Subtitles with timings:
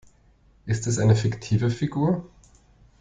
[0.65, 2.27] Ist es eine fiktive Figur?